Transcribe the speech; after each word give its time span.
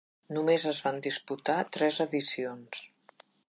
Només 0.37 0.63
es 0.71 0.79
van 0.85 0.97
disputar 1.09 1.57
tres 1.77 2.03
edicions. 2.09 2.85